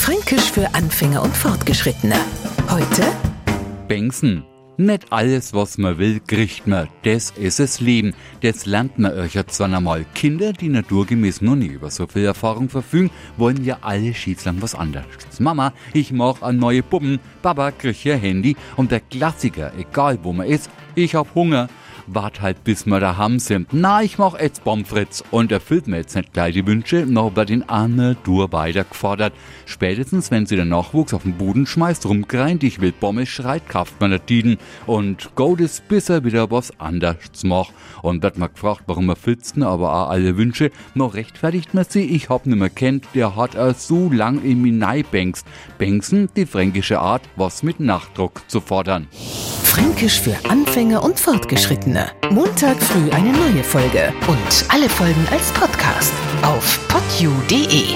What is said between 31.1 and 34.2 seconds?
auf den Boden schmeißt, rumgreint, ich will Bombe schreit, kauft man